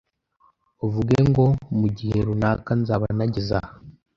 [0.85, 1.45] uvuge ngo
[1.79, 3.73] mu gihe runaka nzaba nageze aha